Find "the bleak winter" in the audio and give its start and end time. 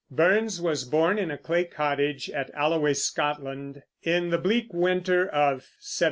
4.31-5.25